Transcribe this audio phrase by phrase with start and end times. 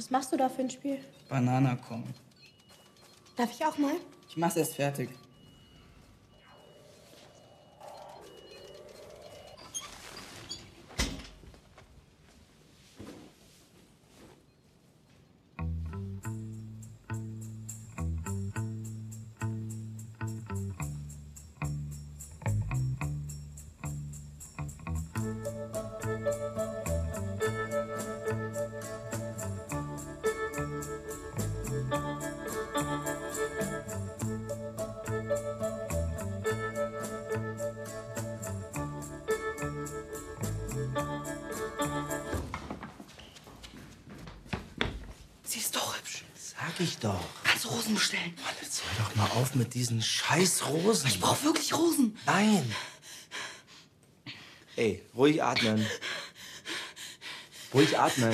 [0.00, 0.98] Was machst du da für ein Spiel?
[1.28, 2.02] Banana Kong.
[3.36, 3.92] Darf ich auch mal?
[4.30, 5.10] Ich mach's erst fertig.
[49.60, 51.06] Mit diesen scheiß Rosen.
[51.08, 52.18] Ich brauch wirklich Rosen.
[52.24, 52.74] Nein.
[54.74, 55.86] Ey, ruhig atmen.
[57.74, 58.32] Ruhig atmen.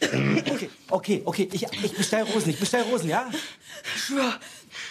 [0.00, 1.48] Okay, okay, okay.
[1.52, 2.50] Ich, ich bestell Rosen.
[2.50, 3.30] Ich bestell Rosen, ja?
[3.94, 4.40] Ich schwör.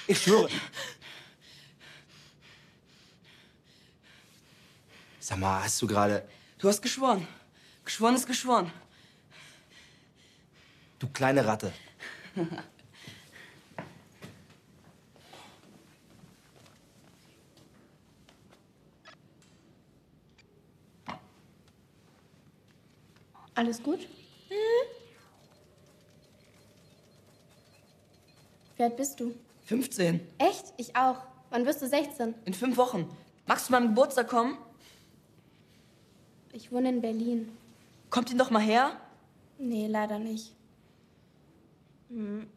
[0.06, 0.50] Ich schwöre.
[5.20, 6.30] Sag mal, hast du gerade.
[6.60, 7.28] Du hast geschworen.
[7.84, 8.72] Geschworen ist geschworen.
[11.00, 11.74] Du kleine Ratte.
[23.56, 24.08] Alles gut?
[28.76, 29.34] Wie alt bist du?
[29.66, 30.20] 15.
[30.40, 30.74] Echt?
[30.78, 31.18] Ich auch.
[31.50, 32.34] Wann wirst du 16?
[32.46, 33.10] In fünf Wochen.
[33.46, 34.58] Magst du mal am Geburtstag kommen?
[36.52, 37.50] Ich wohne in Berlin.
[38.10, 38.98] Kommt ihn doch mal her.
[39.58, 40.54] Nee, leider nicht.
[42.10, 42.48] Hm.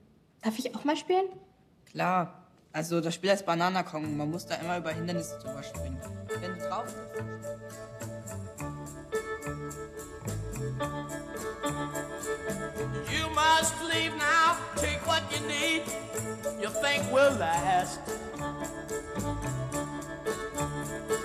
[0.42, 1.26] Darf ich auch mal spielen?
[1.86, 2.42] Klar.
[2.72, 4.16] Also das Spiel heißt Banana Kong.
[4.16, 5.98] Man muss da immer über Hindernisse drüber springen.
[6.40, 6.94] Wenn du drauf
[13.10, 15.82] You must leave now, take what you need,
[16.60, 18.00] you think will last.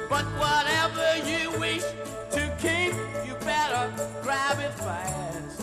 [0.10, 1.84] But whatever you wish
[2.32, 2.94] to keep,
[3.28, 5.62] you better grab it fast.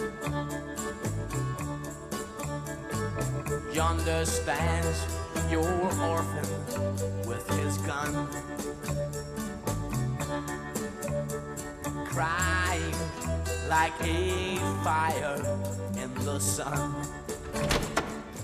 [3.73, 5.07] Yonder stands
[5.51, 5.65] your
[6.03, 6.49] orphan
[7.27, 8.29] with his gun,
[12.09, 12.95] crying
[13.69, 15.37] like a fire
[16.03, 16.95] in the sun.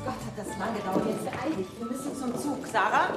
[0.05, 1.07] Gott, hat das lang gedauert.
[1.07, 1.67] Jetzt beeil dich.
[1.79, 2.67] Wir müssen zum Zug.
[2.67, 3.09] Sarah?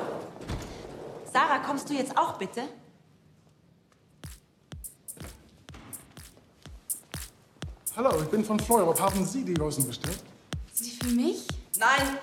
[1.31, 2.63] Sarah, kommst du jetzt auch bitte?
[7.95, 8.99] Hallo, ich bin von Fleurup.
[8.99, 10.23] Haben Sie die Rosen bestellt?
[10.71, 11.47] Sie für mich?
[11.77, 12.19] Nein.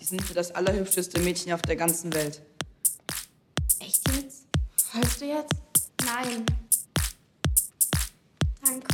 [0.00, 2.40] Die sind für das allerhübscheste Mädchen auf der ganzen Welt.
[4.94, 5.54] Heulst du jetzt?
[6.04, 6.46] Nein.
[8.64, 8.86] Danke.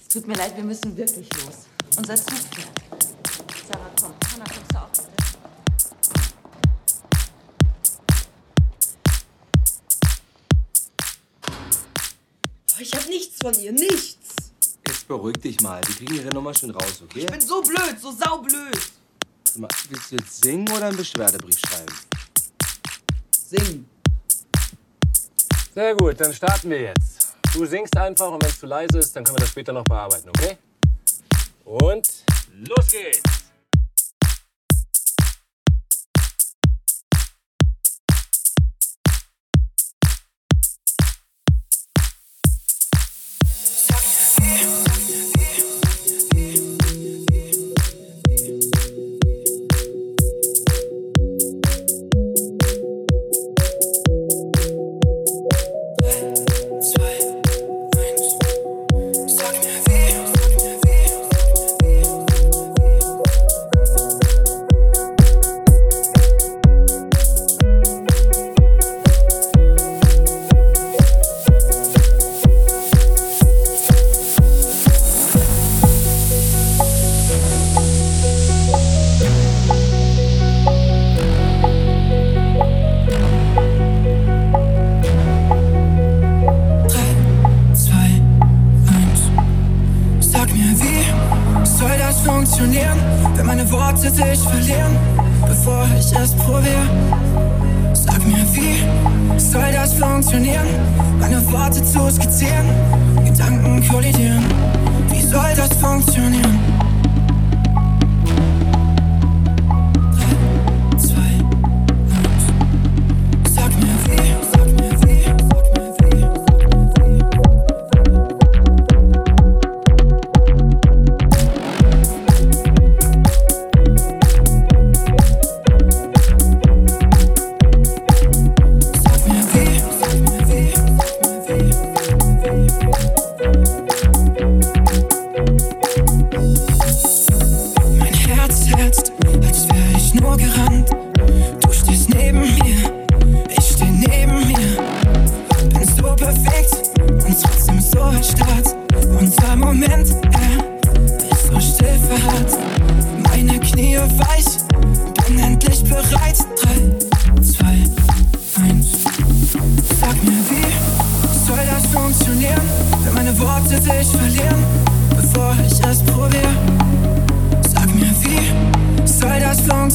[0.00, 1.66] Es tut mir leid, wir müssen wirklich los.
[1.98, 2.70] Unser Zug fährt.
[3.70, 4.14] Sarah, komm.
[4.32, 5.08] Hanna, kommst du auch bitte?
[12.80, 13.72] Ich hab nichts von ihr.
[13.72, 14.27] Nichts.
[15.08, 15.80] Beruhig dich mal.
[15.86, 17.20] Wir kriegen ihre Nummer schon raus, okay?
[17.20, 18.78] Ich bin so blöd, so saublöd.
[19.42, 21.94] Sag mal, willst du jetzt singen oder einen Beschwerdebrief schreiben?
[23.30, 23.88] Singen.
[25.74, 27.28] Sehr gut, dann starten wir jetzt.
[27.54, 29.84] Du singst einfach und wenn es zu leise ist, dann können wir das später noch
[29.84, 30.58] bearbeiten, okay?
[31.64, 32.06] Und
[32.68, 33.37] los geht's!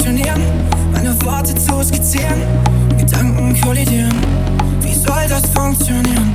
[0.03, 0.41] funktionieren,
[0.91, 2.41] meine Worte zu skizzieren,
[2.97, 4.11] Gedanken kollidieren.
[4.81, 6.32] Wie soll das funktionieren?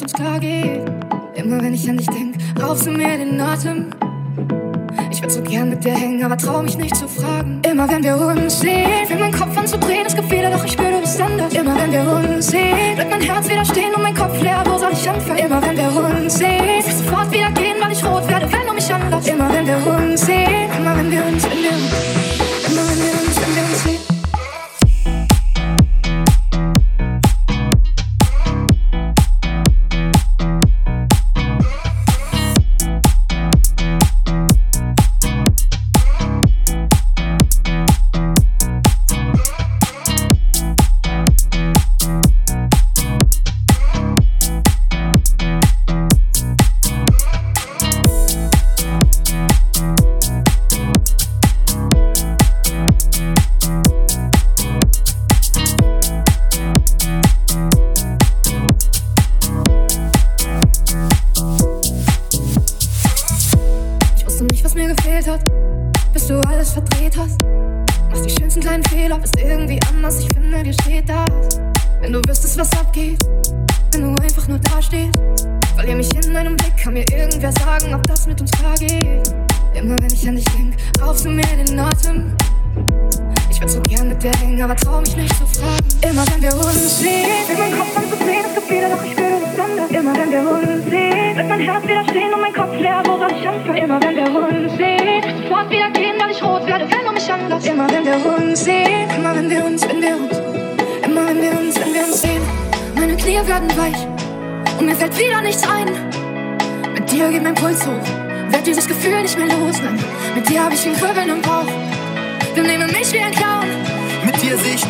[0.00, 0.82] Mit uns klar geht.
[1.34, 3.90] Immer wenn ich an dich denk, raubst du mir den Atem.
[5.10, 7.60] Ich würd so gern mit dir hängen, aber trau mich nicht zu fragen.
[7.68, 10.64] Immer wenn wir uns sehen, fängt mein Kopf an zu drehen, es gibt wieder, doch
[10.64, 11.52] ich spüre, du bist anders.
[11.52, 14.78] Immer wenn wir uns sehen, bleibt mein Herz wieder stehen und mein Kopf leer, wo
[14.78, 15.38] soll ich anfangen?
[15.38, 15.69] Immer wenn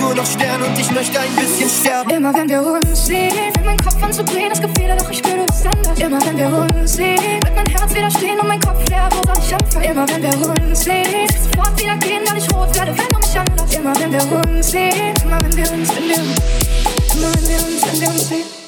[0.01, 2.11] nur noch Sterne und ich möchte ein bisschen sterben.
[2.11, 5.11] Immer wenn wir uns sehen, fängt mein Kopf an zu drehen, es gibt wieder, doch
[5.11, 5.99] ich spüre, bist anders.
[5.99, 9.25] Immer wenn wir uns sehen, wird mein Herz wieder stehen und mein Kopf leer, wo
[9.25, 9.85] soll ich anfangen?
[9.85, 13.39] Immer wenn wir uns sehen, sofort wieder gehen, weil ich rot werde, wenn du mich
[13.39, 13.75] anlässt.
[13.75, 17.59] Immer wenn wir uns sehen, immer wenn wir uns, wenn wir uns, immer wenn wir
[17.59, 18.60] uns, wenn wir uns sehen.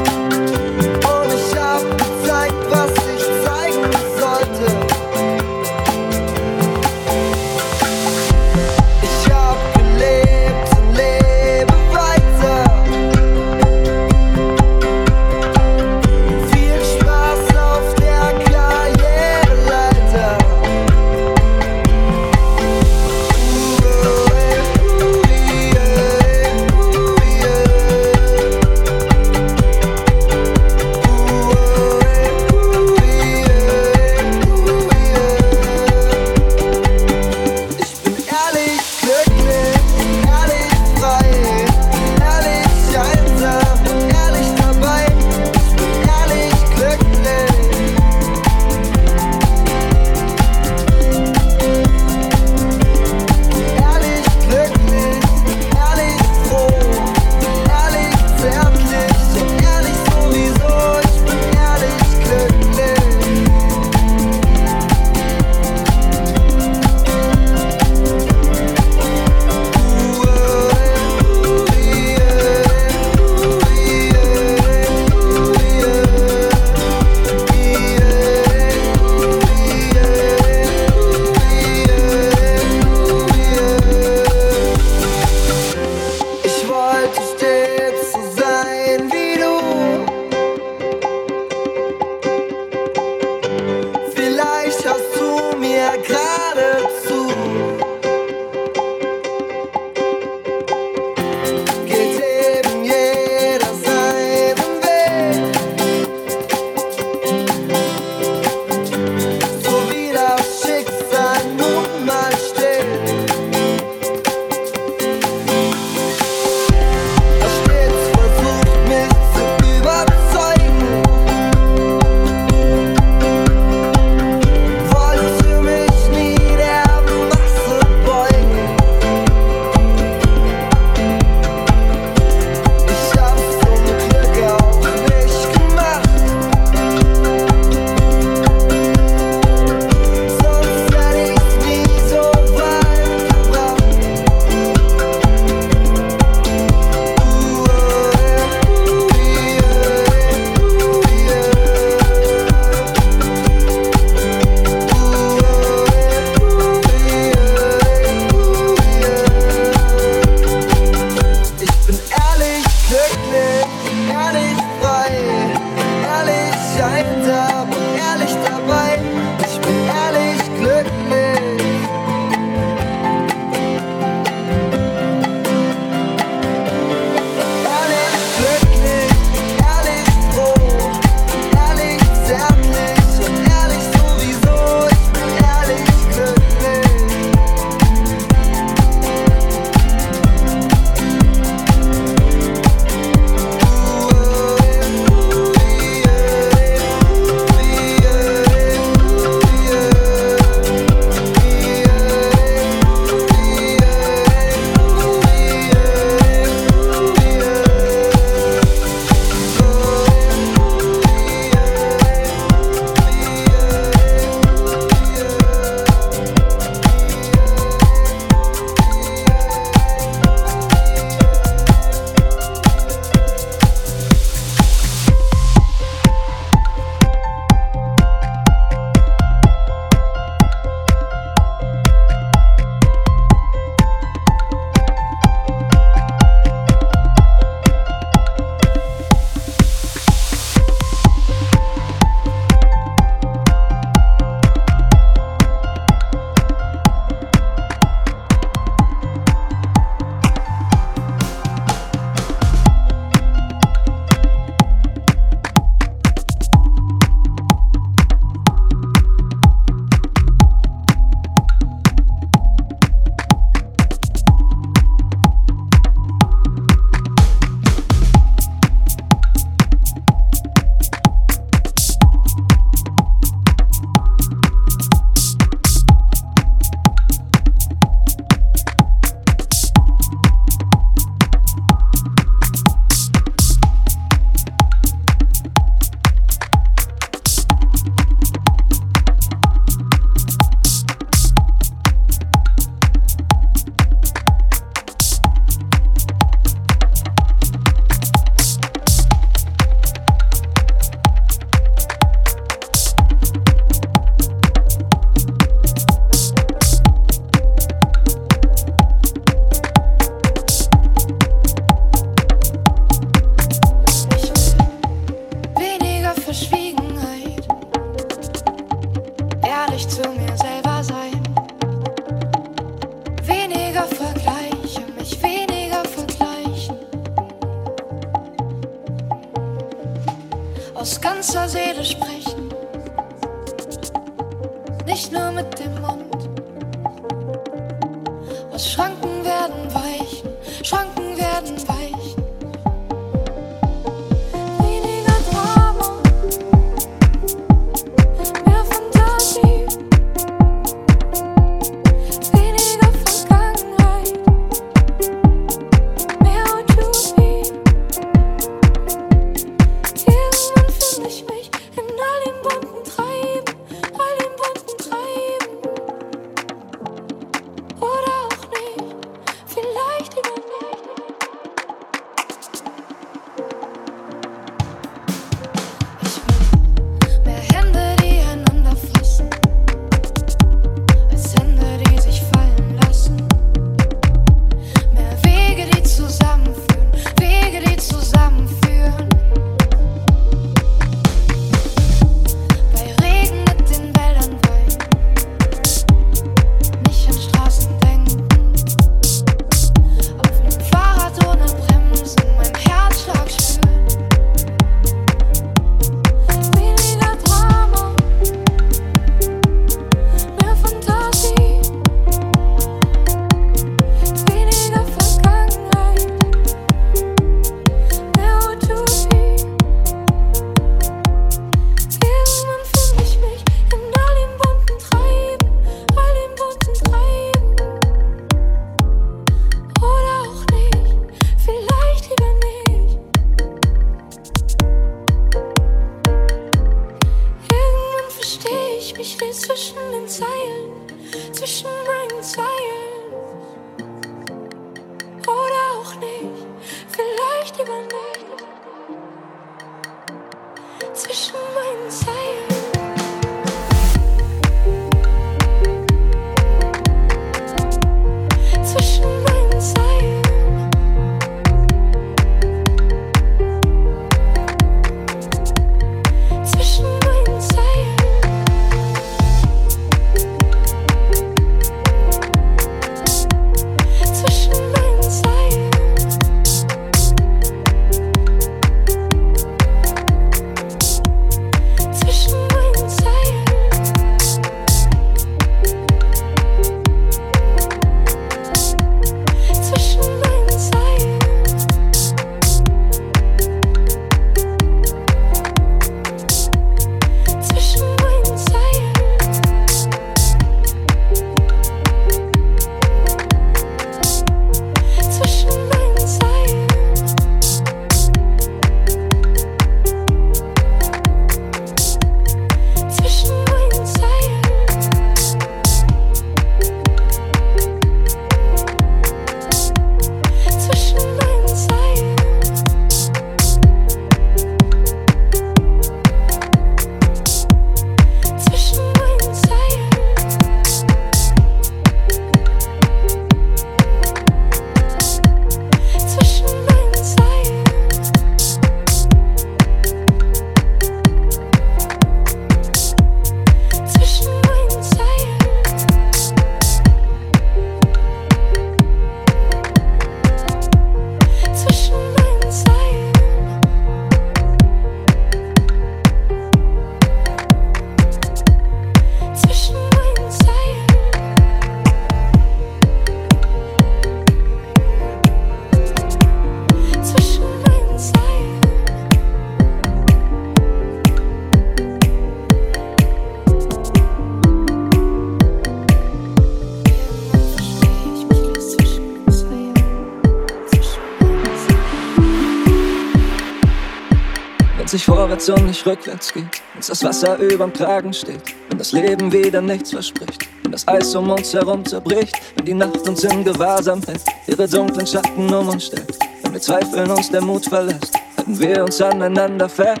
[584.90, 586.42] Wenn sich vorwärts und nicht rückwärts geht,
[586.74, 591.14] wenn das Wasser überm Kragen steht, wenn das Leben wieder nichts verspricht, wenn das Eis
[591.14, 595.68] um uns herum zerbricht, wenn die Nacht uns in Gewahrsam hält, ihre dunklen Schatten um
[595.68, 600.00] uns stellt, wenn wir zweifeln, uns der Mut verlässt, halten wir uns aneinander fest.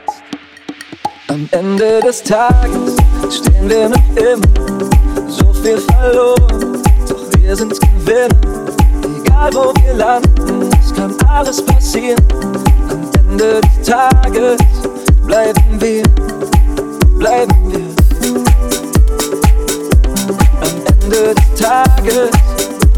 [1.28, 2.96] Am Ende des Tages
[3.30, 8.28] stehen wir noch immer, so viel verloren, doch wir sind Gewinner.
[9.24, 12.18] Egal wo wir landen, es kann alles passieren.
[12.90, 14.58] Am Ende des Tages
[15.30, 16.02] bleiben wir,
[17.16, 17.86] bleiben wir.
[20.60, 22.30] Am Ende des Tages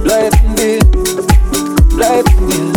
[0.02, 0.78] bleiben wir,
[1.94, 2.72] bleiben wir.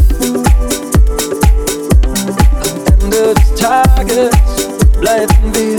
[2.65, 4.35] Am Ende des Tages
[4.99, 5.77] bleiben wir,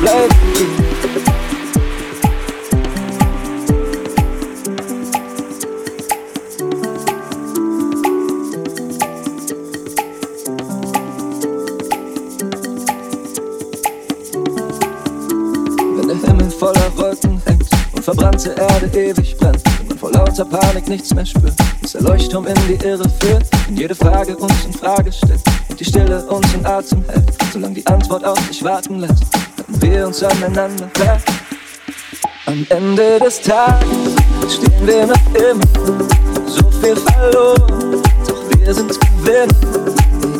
[0.00, 0.81] bleiben wir.
[18.82, 22.84] Erde ewig brennt und vor lauter Panik nichts mehr spürt, bis der Leuchtturm in die
[22.84, 27.04] Irre führt und jede Frage uns in Frage stellt und die Stille uns in Atem
[27.08, 29.24] hält, solange die Antwort auf sich warten lässt,
[29.56, 31.28] halten wir uns aneinander fest.
[32.46, 33.86] Am Ende des Tages
[34.48, 39.54] stehen wir noch immer, so viel verloren, doch wir sind Gewinner.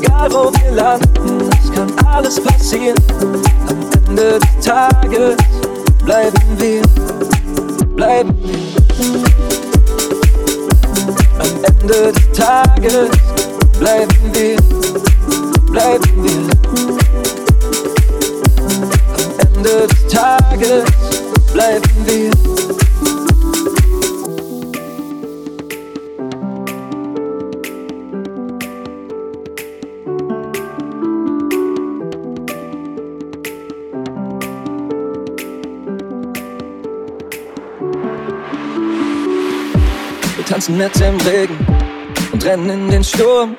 [0.03, 2.99] Egal wo wir landen, es kann alles passieren.
[3.69, 5.37] Am Ende des Tages
[6.05, 6.83] bleiben wir,
[8.03, 8.35] bleiben.
[11.39, 13.09] Am Ende des Tages
[13.79, 14.57] bleiben wir,
[15.71, 16.43] bleiben wir.
[19.15, 20.85] Am Ende des Tages
[21.53, 22.52] bleiben wir.
[40.53, 41.57] Tanzen mit dem Regen
[42.31, 43.57] und rennen in den Sturm.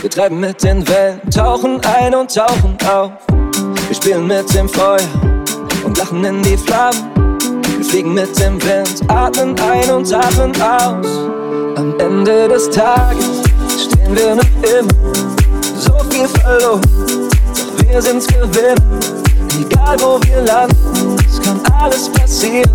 [0.00, 3.12] Wir treiben mit den Wellen, tauchen ein und tauchen auf.
[3.86, 4.96] Wir spielen mit dem Feuer
[5.84, 7.10] und lachen in die Flammen.
[7.76, 11.06] Wir fliegen mit dem Wind, atmen ein und atmen aus.
[11.76, 13.42] Am Ende des Tages
[13.76, 15.14] stehen wir noch immer,
[15.76, 16.80] so viel verloren.
[17.54, 18.74] Doch wir sind Gewinner,
[19.60, 22.70] egal wo wir landen, es kann alles passieren.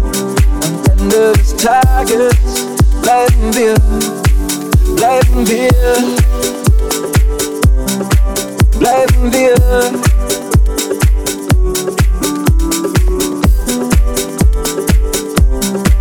[0.61, 2.46] Am Ende des Tages
[3.07, 3.73] bleiben wir,
[4.97, 5.69] bleiben wir,
[8.77, 9.55] bleiben wir.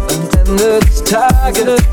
[0.08, 1.85] Am Ende des Tages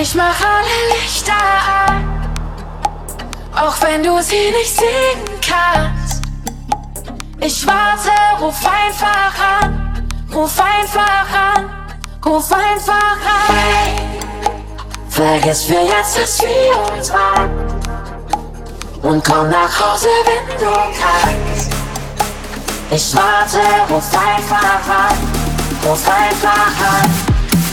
[0.00, 1.32] ich mach alle Lichter
[1.86, 2.08] an.
[3.54, 6.22] Auch wenn du sie nicht sehen kannst.
[7.40, 8.10] Ich warte,
[8.40, 10.08] ruf einfach an.
[10.32, 11.70] Ruf einfach an.
[12.24, 13.56] Ruf einfach an.
[13.56, 13.96] Hey,
[15.08, 17.50] vergiss für jetzt, dass wir uns waren.
[19.02, 21.70] Und komm nach Hause, wenn du kannst.
[22.90, 23.60] Ich warte,
[23.90, 25.16] ruf einfach an.
[25.84, 27.10] Ruf einfach an.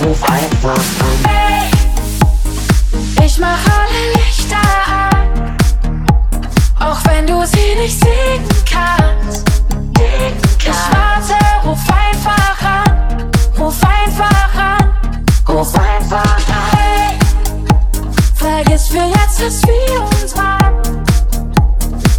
[0.03, 1.34] Ruf einfach an.
[3.35, 4.55] Ich mach alle Lichter
[4.87, 5.57] an.
[6.79, 9.43] Auch wenn du sie nicht sehen kannst.
[10.61, 13.29] Ich warte, ruf einfach an.
[13.59, 15.25] Ruf einfach an.
[15.49, 16.77] Ruf einfach an.
[16.77, 17.19] Hey,
[18.35, 21.03] vergiss für jetzt, dass wir uns waren.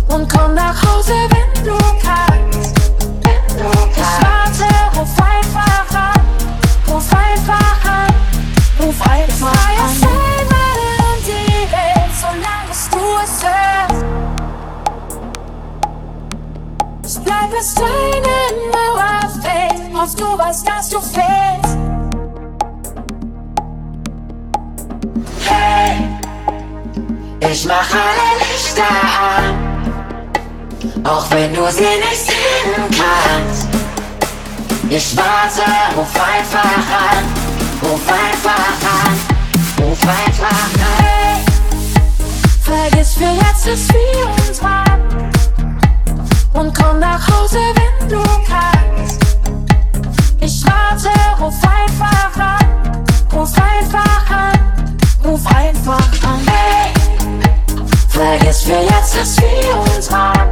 [0.09, 1.56] Und komm nach Hause, wenn
[17.67, 18.37] Ich bleib bis deine
[18.71, 19.97] Mauer fällt.
[19.97, 21.77] Hoffst du weißt, dass du fehlst.
[25.45, 25.97] Hey,
[27.41, 28.85] ich mach alle Lichter
[29.21, 29.57] an.
[31.05, 33.69] Auch wenn du sie nicht sehen kannst.
[34.89, 35.63] Ich warte,
[35.97, 37.25] ruf einfach an.
[37.83, 39.19] Ruf einfach an.
[39.85, 41.01] Ruf einfach an.
[41.03, 41.43] Hey,
[42.63, 44.86] vergiss für jetzt, dass wir uns waren.
[46.57, 49.21] Und komm nach Hause, wenn du kannst.
[50.41, 53.05] Ich warte, ruf einfach an.
[53.31, 54.97] Ruf einfach an.
[55.23, 56.41] Ruf einfach an.
[56.47, 56.95] Hey,
[58.09, 60.49] vergiss für jetzt, dass wir uns waren.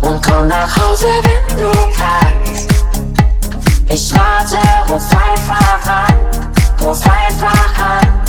[0.00, 2.70] Und komm nach Hause, wenn du kannst.
[3.90, 4.56] Ich warte,
[4.90, 6.14] ruf einfach an.
[6.80, 8.22] Ruf einfach an.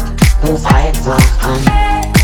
[0.44, 1.16] Ruf einfach
[1.46, 1.72] an.
[1.72, 2.17] Hey.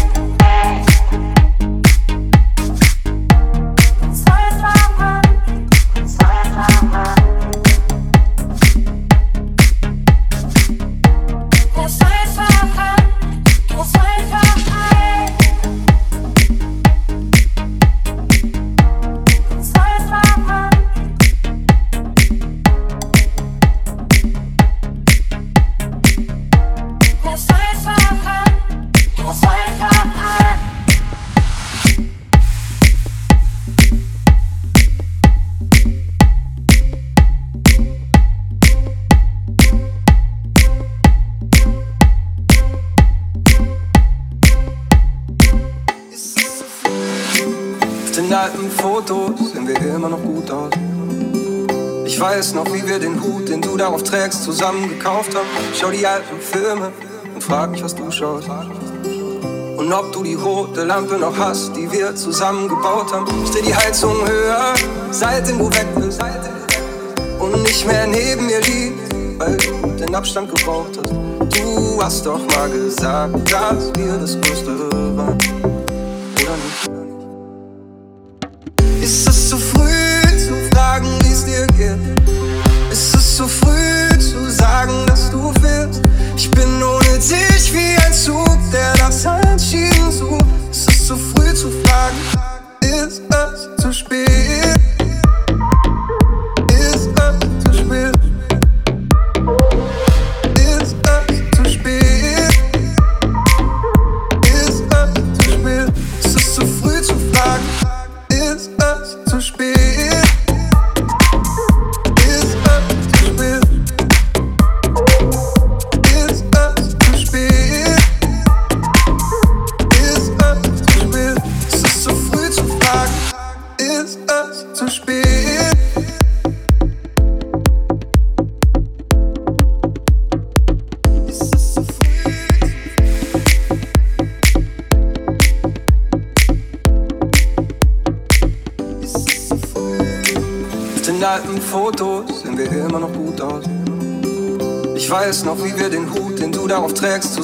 [48.34, 50.72] Den alten Fotos sehen wir immer noch gut aus.
[52.08, 55.46] Ich weiß noch, wie wir den Hut, den du darauf trägst, zusammen gekauft haben.
[55.80, 56.92] Schau die alten Filme
[57.36, 58.50] und frag mich, was du schaust.
[59.78, 63.28] Und ob du die rote Lampe noch hast, die wir zusammen gebaut haben.
[63.44, 64.74] Ich dreh die Heizung höher,
[65.12, 66.20] seitdem du weg bist.
[67.40, 71.12] Und nicht mehr neben mir liegst, weil du den Abstand gebraucht hast.
[71.12, 75.53] Du hast doch mal gesagt, dass wir das Größte waren.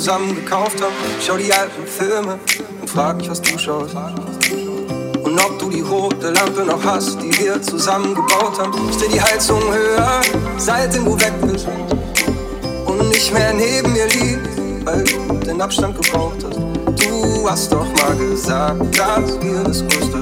[0.10, 0.94] zusammen gekauft haben.
[1.24, 2.40] Schau die alten Filme
[2.82, 3.96] und frag mich, was du schaust.
[5.24, 8.90] Und ob du die rote Lampe noch hast, die wir zusammen gebaut haben.
[8.90, 10.22] Ist dir die Heizung höher,
[10.58, 11.68] seitdem du weg bist.
[12.88, 16.58] Und nicht mehr neben mir liegt, weil du den Abstand gebraucht hast.
[16.58, 20.19] Du hast doch mal gesagt, dass wir das größte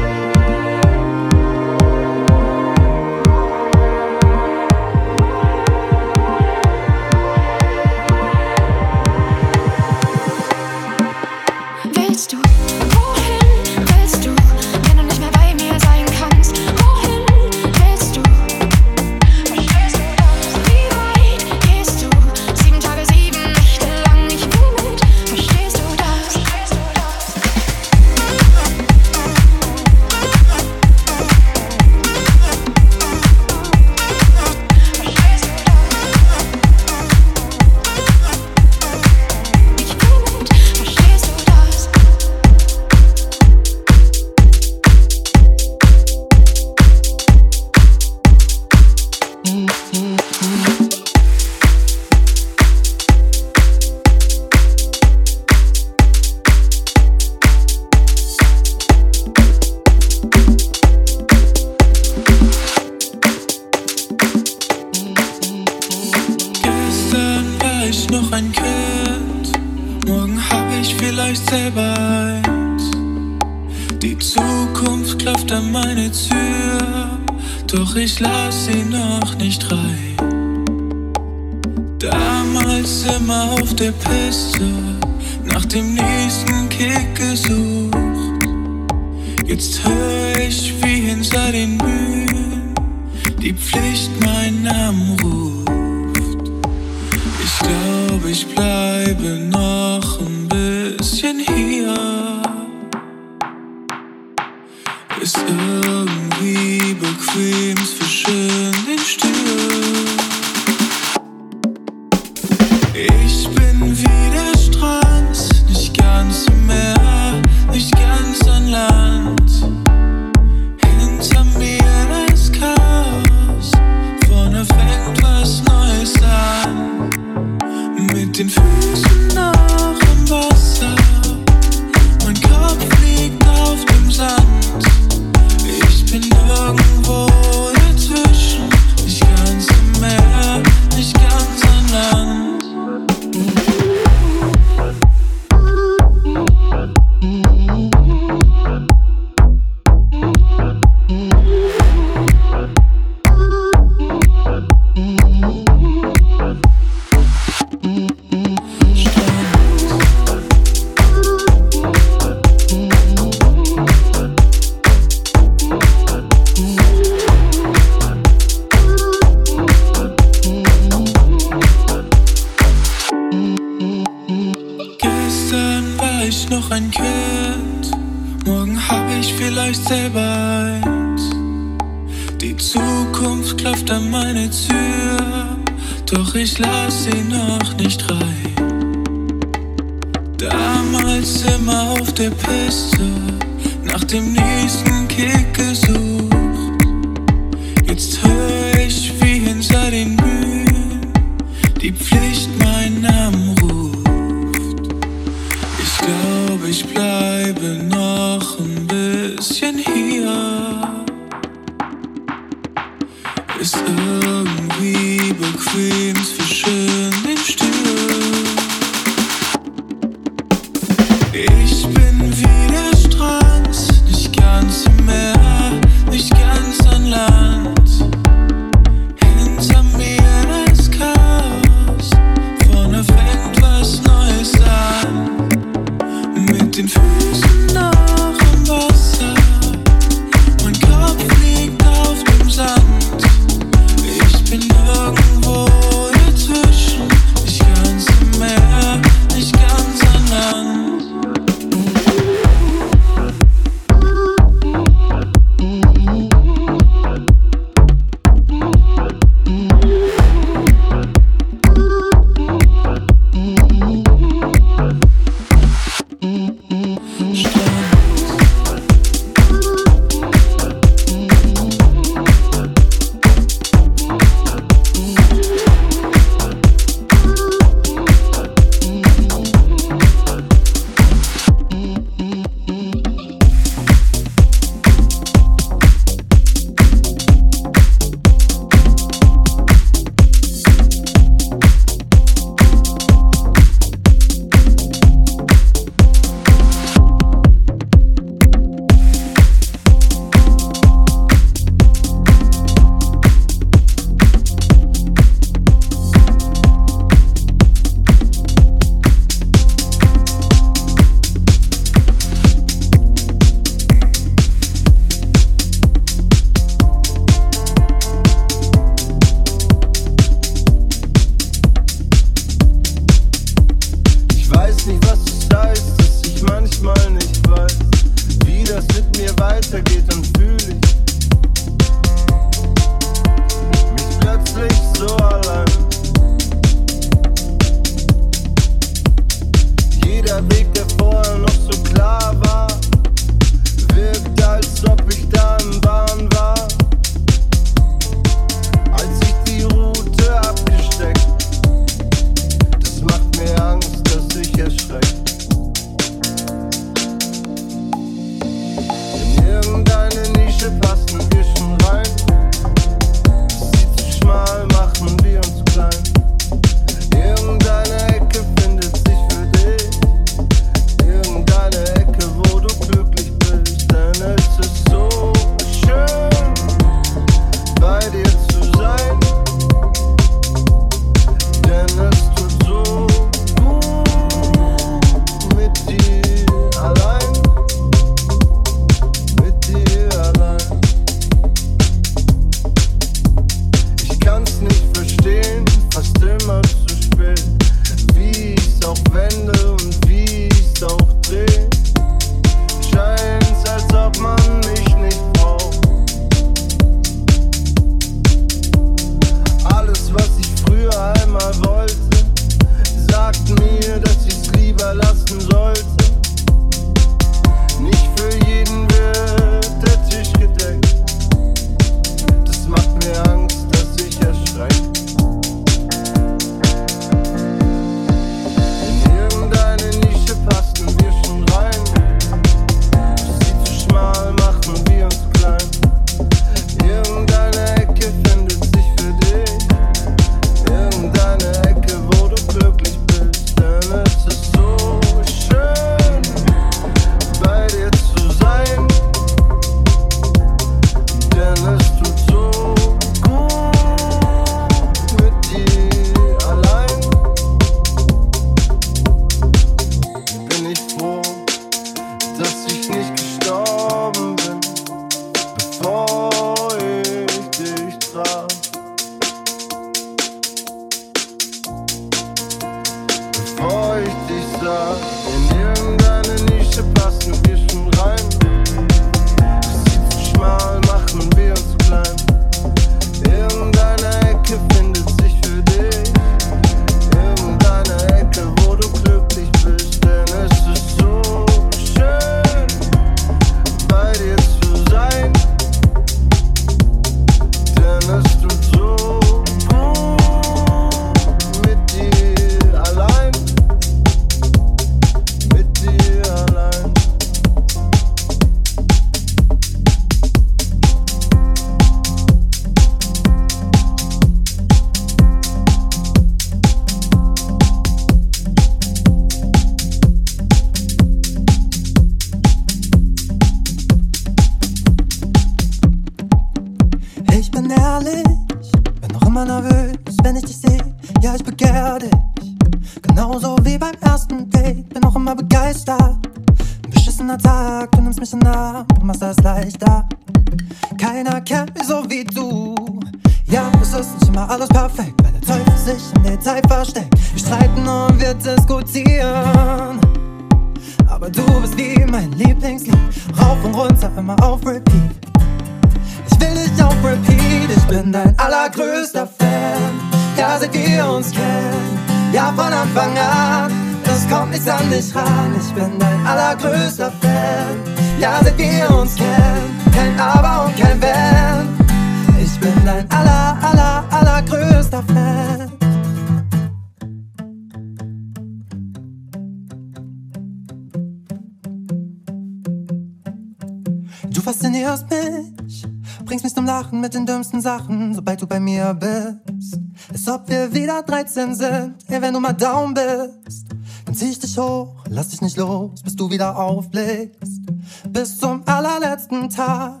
[597.08, 597.62] trägst
[598.08, 600.00] bis zum allerletzten Tag.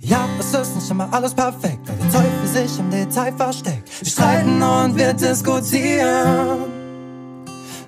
[0.00, 3.88] Ja, es ist nicht immer alles perfekt, weil der Teufel sich im Detail versteckt.
[4.00, 6.58] Wir streiten und wir diskutieren.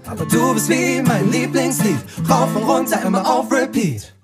[0.07, 1.99] Aber du bist wie mein Lieblingslied,
[2.29, 4.15] rauf und runter, immer auf Repeat.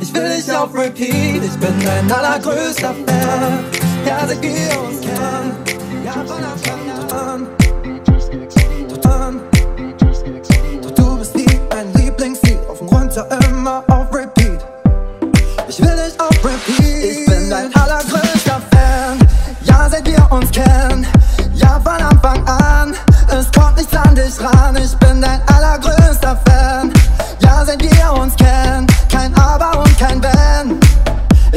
[0.00, 3.64] Ich will dich auf Repeat, ich bin dein allergrößter Fan.
[4.06, 5.01] Ja, sag uns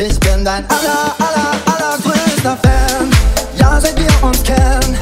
[0.08, 3.10] Ich bin dein aller, aller, allergrößter Fan.
[3.58, 4.96] Ja, seit wir uns kennen,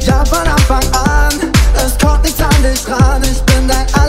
[0.00, 1.50] ja, von Anfang an.
[1.74, 3.22] Es kommt nichts an dich ran.
[3.22, 3.99] Ich bin dein aller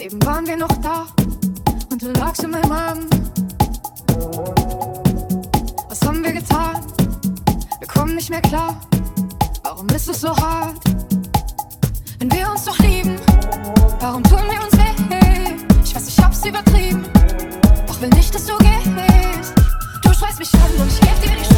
[0.00, 1.06] Eben waren wir noch da
[1.90, 3.00] und du lagst in meinem Arm.
[5.90, 6.80] Was haben wir getan?
[7.78, 8.80] Wir kommen nicht mehr klar.
[9.62, 10.78] Warum ist es so hart?
[12.18, 13.16] Wenn wir uns doch lieben,
[14.00, 15.54] warum tun wir uns weh?
[15.84, 17.04] Ich weiß, ich hab's übertrieben,
[17.86, 19.54] doch will nicht, dass du gehst.
[20.02, 21.49] Du schreist mich an und ich geb dir die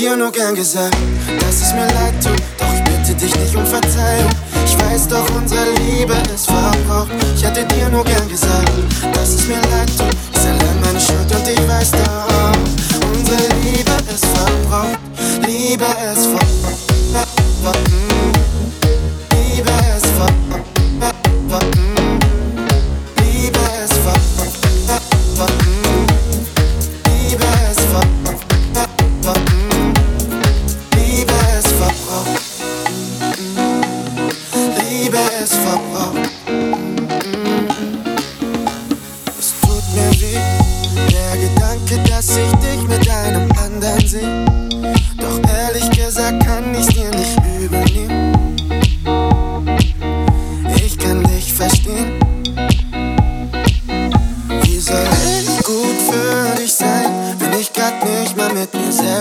[0.00, 0.96] dir nur gern gesagt,
[1.40, 2.39] dass es mir leid tut.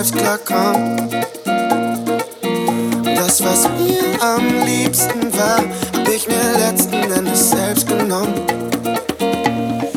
[0.03, 1.09] selbst klarkommen.
[3.15, 8.33] Das, was mir am liebsten war, hab ich mir letzten Endes selbst genommen.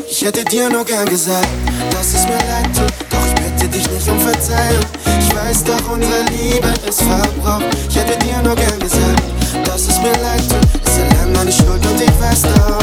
[0.09, 1.47] Ich hätte dir nur gern gesagt,
[1.91, 4.85] dass es mir leid tut, doch ich bitte dich nicht um Verzeihung.
[5.19, 7.65] Ich weiß doch, unsere Liebe ist verbraucht.
[7.87, 9.23] Ich hätte dir nur gern gesagt,
[9.65, 12.82] dass es mir leid tut, ist allein meine Schuld und ich weiß doch.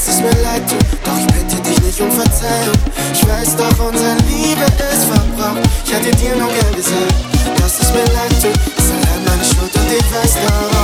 [0.00, 2.74] dass es mir leid tut, doch ich bitte dich nicht um Verzeihung.
[3.12, 5.60] Ich weiß doch, unsere Liebe ist verbraucht.
[5.84, 7.14] Ich hätte dir nur gern gesagt,
[7.58, 10.79] dass es mir leid tut, ist allein meine Schuld und ich weiß darauf.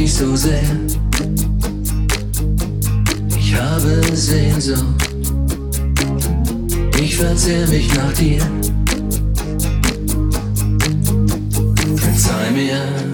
[0.00, 0.62] dich so sehr.
[3.38, 4.80] Ich habe Sehnsucht.
[6.98, 8.40] Ich verzehr mich nach dir.
[11.96, 13.09] Verzeih mir.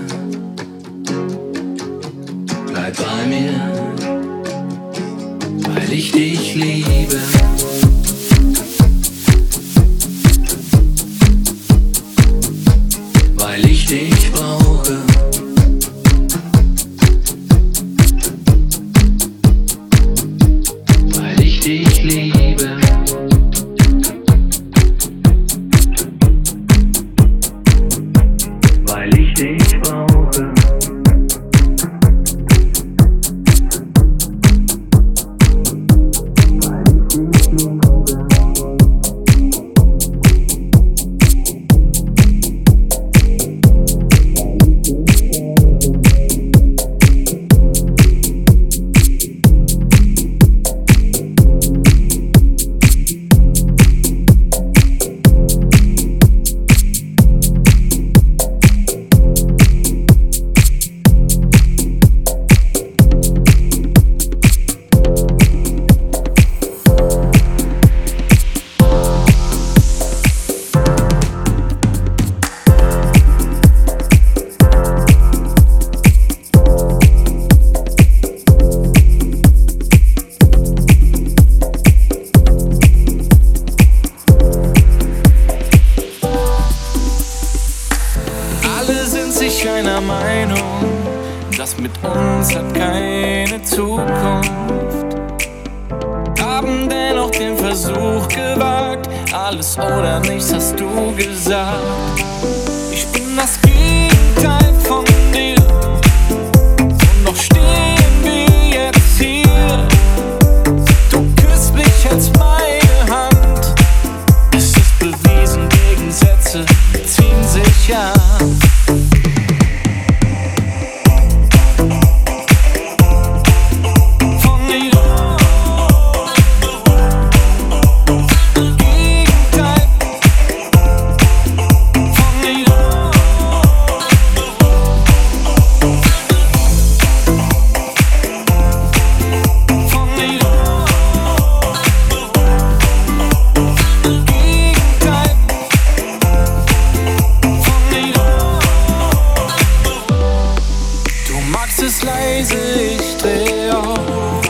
[152.47, 154.41] Kreise, ich dreh auf.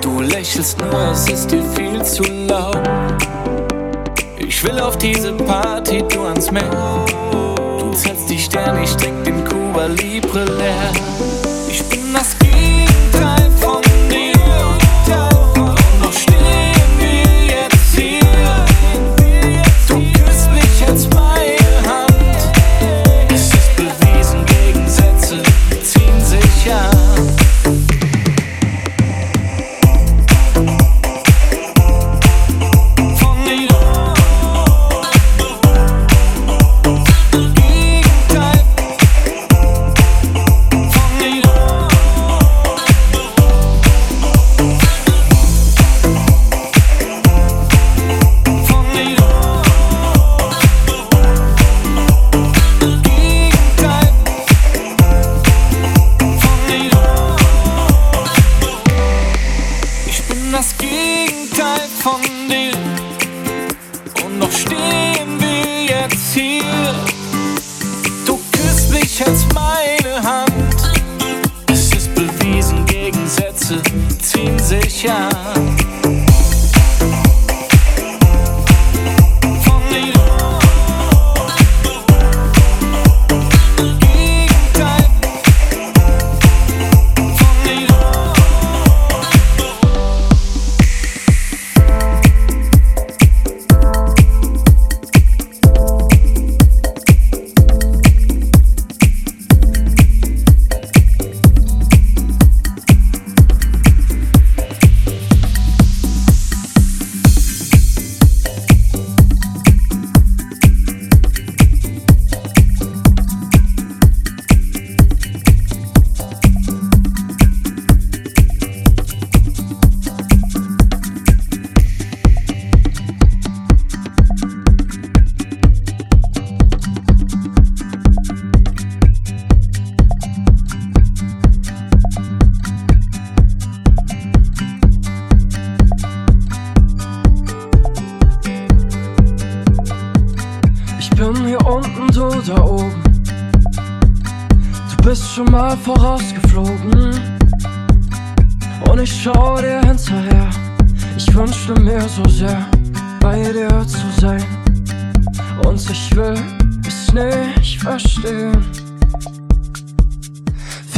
[0.00, 2.78] Du lächelst nur, es ist dir viel zu laut.
[4.38, 7.04] Ich will auf diese Party, du ans Meer.
[7.78, 10.92] Du zählst die Sterne, ich trink den Kuba Libre leer.
[11.68, 12.85] Ich bin das Kind.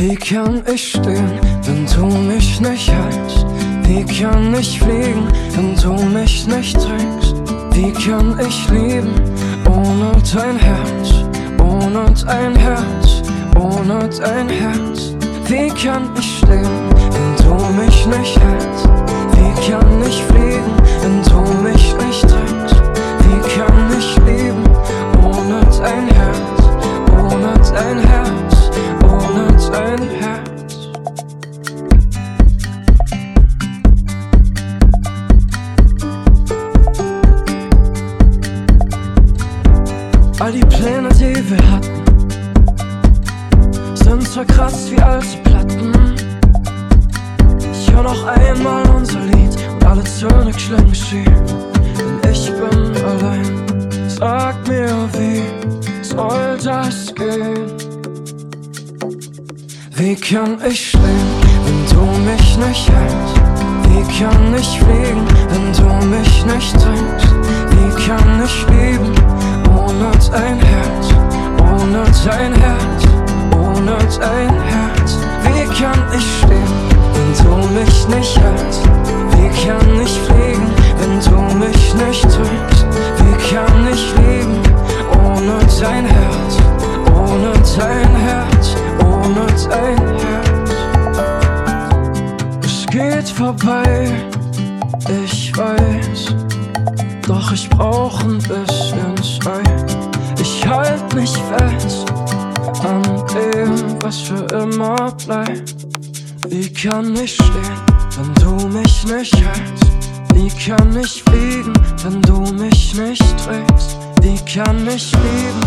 [0.00, 3.44] Wie kann ich stehen, wenn du mich nicht hältst?
[3.82, 5.26] Wie kann ich fliegen,
[5.56, 7.34] wenn du mich nicht trägst?
[7.72, 9.12] Wie kann ich lieben,
[9.66, 11.24] ohne dein Herz?
[11.60, 13.22] Ohne dein Herz,
[13.56, 15.14] ohne dein Herz.
[15.46, 16.62] Wie kann ich stehen,
[17.10, 18.88] wenn du mich nicht hältst?
[19.32, 22.82] Wie kann ich fliegen, wenn du mich nicht trägst?
[23.24, 24.62] Wie kann ich lieben,
[25.24, 26.60] ohne dein Herz?
[27.18, 28.47] Ohne dein Herz.
[29.74, 30.47] and how
[60.28, 61.02] Kann ich stehen,
[61.64, 63.40] wenn du mich nicht hältst?
[63.84, 67.34] Wie kann ich fliegen, wenn du mich nicht trinkst?
[67.70, 69.14] Wie kann ich leben
[69.74, 71.14] ohne dein Herz,
[71.62, 73.04] ohne dein Herz,
[73.56, 75.16] ohne dein Herz?
[75.44, 76.74] Wie kann ich stehen,
[77.14, 78.82] wenn du mich nicht hältst?
[79.32, 82.86] Wie kann ich fliegen, wenn du mich nicht trinkst?
[83.16, 84.60] Wie kann ich leben
[85.24, 86.58] ohne dein Herz,
[87.16, 89.97] ohne dein Herz, ohne dein Herz?
[93.28, 94.10] Geht vorbei,
[95.24, 96.34] ich weiß.
[97.26, 99.96] Doch ich brauch ein bisschen Zeit.
[100.40, 102.06] Ich halt mich fest
[102.84, 103.02] an
[103.34, 105.74] dem, was für immer bleibt.
[106.48, 107.78] Wie kann ich stehen,
[108.16, 109.86] wenn du mich nicht hältst?
[110.34, 111.74] Wie kann ich fliegen,
[112.04, 113.96] wenn du mich nicht trägst?
[114.22, 115.60] Wie kann ich lieben,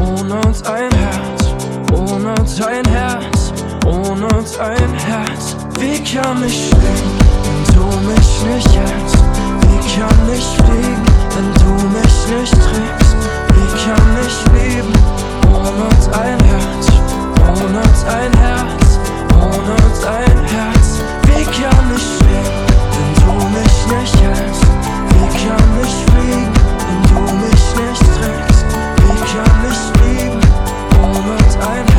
[0.00, 1.54] ohne dein Herz?
[1.92, 3.52] Ohne dein Herz,
[3.84, 5.56] ohne dein Herz.
[5.78, 7.10] Wie kann ich stehen,
[7.44, 9.24] wenn du mich nicht hältst?
[9.62, 13.16] Wie kann ich fliegen, wenn du mich nicht trägst?
[13.54, 14.92] Wie kann ich leben
[15.48, 16.86] ohne dein Herz,
[17.48, 18.98] ohne dein Herz,
[19.34, 20.88] ohne dein Herz?
[21.24, 22.52] Wie kann ich stehen,
[22.92, 24.64] wenn du mich nicht hältst?
[25.08, 26.52] Wie kann ich fliegen,
[26.86, 28.64] wenn du mich nicht trägst?
[28.96, 30.40] Wie kann ich leben
[31.02, 31.91] ohne dein Herz,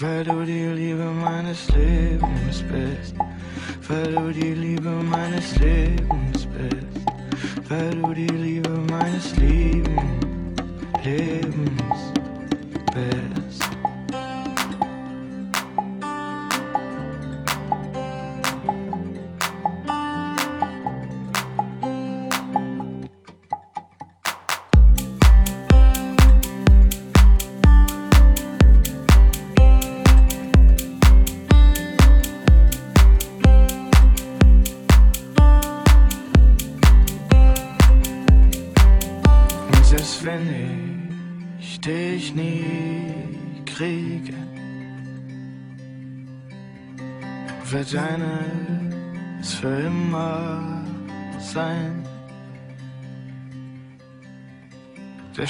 [0.00, 3.14] weil du die Liebe meines Lebens bist,
[3.88, 8.26] weil du die Liebe meines Lebens bist, weil du die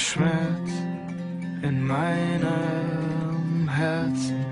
[0.05, 0.71] Schmerz
[1.63, 4.45] in meinem Herzen.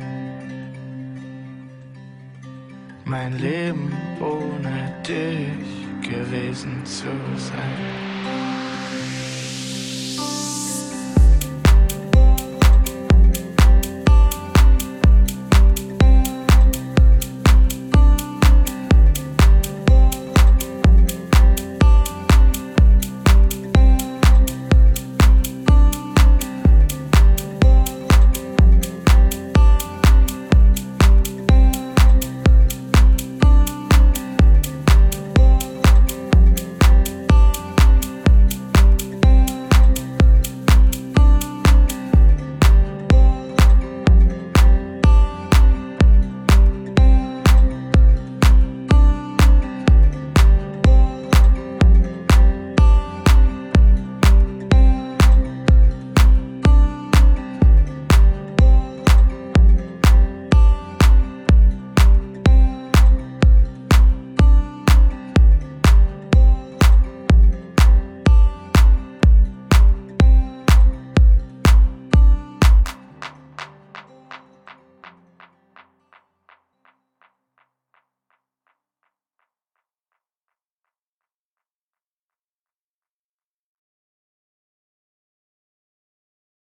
[3.04, 8.22] Mein Leben ohne dich gewesen zu sein.